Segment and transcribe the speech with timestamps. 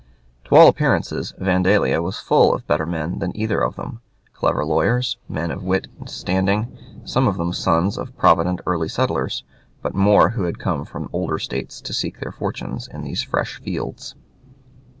[0.45, 4.01] To all appearance, Vandalia was full of better men than either of them
[4.33, 8.89] clever lawyers, men of wit and standing, some of them the sons of provident early
[8.89, 9.43] settlers,
[9.83, 13.61] but more who had come from older States to seek their fortunes in these fresh
[13.61, 14.15] fields.